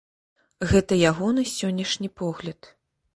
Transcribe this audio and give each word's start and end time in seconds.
Гэта 0.71 0.97
ягоны 1.11 1.43
сённяшні 1.57 2.09
погляд! 2.23 2.59